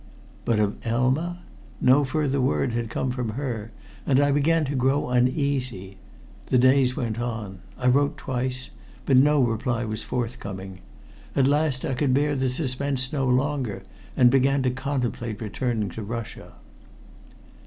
[0.45, 1.43] But of Elma?
[1.79, 3.71] No further word had come from her,
[4.03, 5.97] and I began to grow uneasy.
[6.47, 7.59] The days went on.
[7.77, 8.71] I wrote twice,
[9.05, 10.79] but no reply was forthcoming.
[11.35, 13.83] At last I could bear the suspense no longer,
[14.17, 16.53] and began to contemplate returning to Russia.